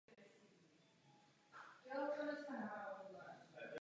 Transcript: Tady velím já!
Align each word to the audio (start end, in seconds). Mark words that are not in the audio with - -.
Tady 1.85 1.99
velím 2.17 2.37
já! 2.59 2.85